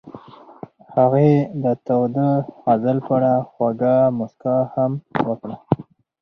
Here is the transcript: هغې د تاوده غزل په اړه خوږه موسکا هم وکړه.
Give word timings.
هغې 0.95 1.31
د 1.63 1.65
تاوده 1.85 2.29
غزل 2.63 2.97
په 3.05 3.11
اړه 3.17 3.33
خوږه 3.51 3.95
موسکا 4.17 4.57
هم 4.73 4.91
وکړه. 5.27 5.55